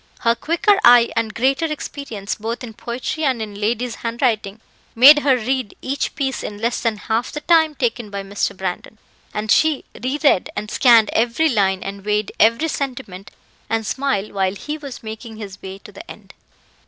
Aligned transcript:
Her 0.21 0.33
quicker 0.33 0.79
eye 0.83 1.09
and 1.15 1.31
greater 1.31 1.67
experience, 1.71 2.33
both 2.33 2.63
in 2.63 2.73
poetry 2.73 3.23
and 3.23 3.39
in 3.39 3.53
ladies' 3.61 3.97
handwriting, 3.97 4.59
made 4.95 5.19
her 5.19 5.35
read 5.37 5.75
each 5.79 6.15
piece 6.15 6.41
in 6.41 6.57
less 6.57 6.81
than 6.81 6.97
half 6.97 7.31
the 7.31 7.41
time 7.41 7.75
taken 7.75 8.09
by 8.09 8.23
Mr. 8.23 8.57
Brandon, 8.57 8.97
and 9.31 9.51
she 9.51 9.85
re 10.03 10.17
read 10.23 10.49
and 10.55 10.71
scanned 10.71 11.11
every 11.13 11.49
line 11.49 11.83
and 11.83 12.03
weighed 12.03 12.31
every 12.39 12.67
sentiment 12.67 13.29
and 13.69 13.85
simile 13.85 14.31
while 14.33 14.55
he 14.55 14.75
was 14.75 15.03
making 15.03 15.35
his 15.37 15.61
way 15.61 15.77
to 15.77 15.91
the 15.91 16.09
end. 16.09 16.33